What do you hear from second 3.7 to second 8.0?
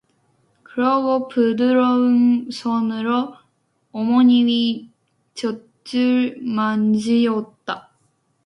어머니의 젖을 만지었다.